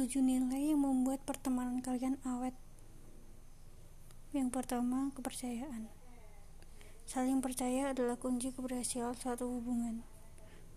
[0.00, 2.56] tujuh nilai yang membuat pertemanan kalian awet.
[4.32, 5.92] Yang pertama, kepercayaan.
[7.04, 10.00] Saling percaya adalah kunci keberhasilan suatu hubungan.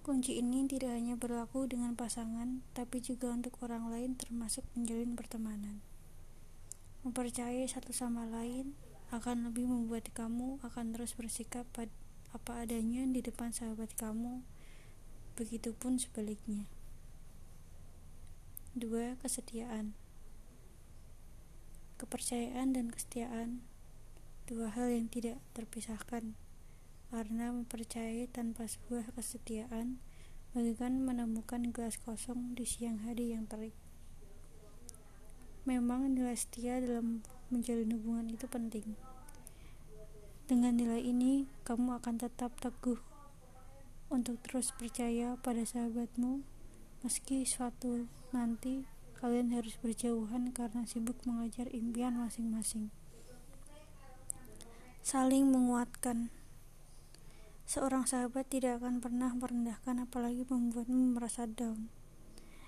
[0.00, 5.84] Kunci ini tidak hanya berlaku dengan pasangan, tapi juga untuk orang lain termasuk menjalin pertemanan.
[7.04, 8.72] Mempercayai satu sama lain
[9.12, 11.68] akan lebih membuat kamu akan terus bersikap
[12.32, 14.40] apa adanya di depan sahabat kamu,
[15.36, 16.64] begitupun sebaliknya.
[18.70, 19.98] Dua, kesetiaan.
[21.98, 23.66] Kepercayaan dan kesetiaan
[24.46, 26.38] dua hal yang tidak terpisahkan
[27.10, 29.98] karena mempercayai tanpa sebuah kesetiaan
[30.54, 33.74] bagaikan menemukan gelas kosong di siang hari yang terik.
[35.66, 38.94] Memang nilai setia dalam menjalin hubungan itu penting.
[40.46, 43.02] Dengan nilai ini, kamu akan tetap teguh
[44.14, 46.59] untuk terus percaya pada sahabatmu
[47.00, 48.84] Meski suatu nanti
[49.16, 52.92] kalian harus berjauhan karena sibuk mengajar impian masing-masing.
[55.00, 56.28] Saling menguatkan.
[57.64, 61.88] Seorang sahabat tidak akan pernah merendahkan apalagi membuatmu merasa down.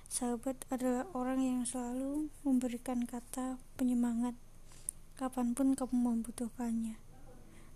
[0.08, 4.32] Sahabat adalah orang yang selalu memberikan kata penyemangat
[5.20, 6.96] kapan pun kamu membutuhkannya.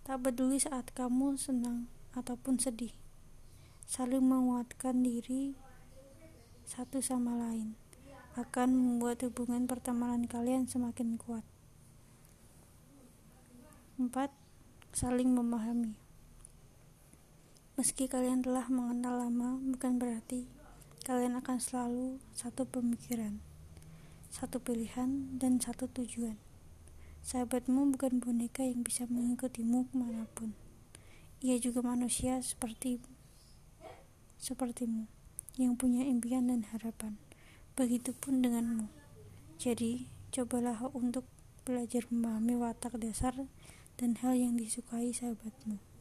[0.09, 2.97] Tak peduli saat kamu senang ataupun sedih.
[3.85, 5.66] Saling menguatkan diri
[6.77, 7.73] satu sama lain
[8.37, 11.41] akan membuat hubungan pertemanan kalian semakin kuat.
[13.97, 14.13] 4.
[14.93, 15.97] Saling memahami.
[17.81, 20.45] Meski kalian telah mengenal lama, bukan berarti
[21.09, 23.41] kalian akan selalu satu pemikiran,
[24.29, 26.37] satu pilihan, dan satu tujuan.
[27.25, 30.53] Sahabatmu bukan boneka yang bisa mengikutimu ke mana pun.
[31.41, 33.01] Ia juga manusia seperti
[34.37, 35.17] sepertimu
[35.57, 37.17] yang punya impian dan harapan.
[37.77, 38.89] Begitupun denganmu.
[39.57, 41.25] Jadi, cobalah untuk
[41.65, 43.35] belajar memahami watak dasar
[43.97, 45.96] dan hal yang disukai sahabatmu.